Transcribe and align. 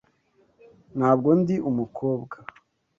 Ntabwo 0.97 1.29
ndi 1.39 1.55
umukobwa. 1.69 2.35